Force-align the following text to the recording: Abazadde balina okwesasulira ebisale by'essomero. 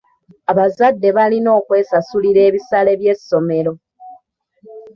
Abazadde 0.51 1.07
balina 1.17 1.49
okwesasulira 1.59 2.39
ebisale 2.47 2.91
by'essomero. 2.99 3.73